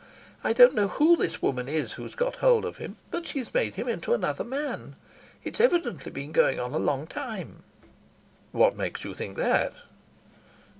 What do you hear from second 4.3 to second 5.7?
man. It's